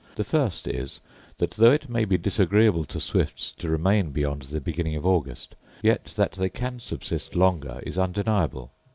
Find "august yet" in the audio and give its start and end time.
5.05-6.05